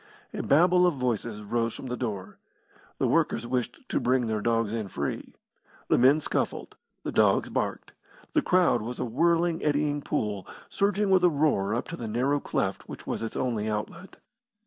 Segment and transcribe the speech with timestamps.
[0.33, 2.39] A babel of voices rose from the door,
[2.97, 5.35] The workers wished to bring their dogs in free.
[5.89, 6.75] The men scuffled.
[7.03, 7.91] The dogs barked.
[8.33, 12.39] The crowd was a whirling, eddying pool surging with a roar up to the narrow
[12.39, 14.15] cleft which was its only outlet.